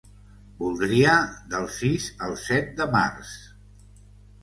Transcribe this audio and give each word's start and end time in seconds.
Voldria 0.61 1.17
del 1.53 1.69
sis 1.77 2.09
al 2.31 2.37
set 2.49 2.75
de 2.83 2.91
març. 2.99 3.39